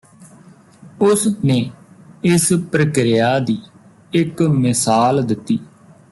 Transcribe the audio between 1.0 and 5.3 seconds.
ਉਸ ਨੇ ਇਸ ਪ੍ਰਕਿਰਿਆ ਦੀ ਇੱਕ ਮਿਸਾਲ